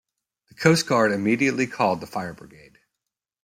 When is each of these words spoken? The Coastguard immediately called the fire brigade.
The 0.49 0.55
Coastguard 0.55 1.11
immediately 1.13 1.67
called 1.67 2.01
the 2.01 2.07
fire 2.07 2.33
brigade. 2.33 2.79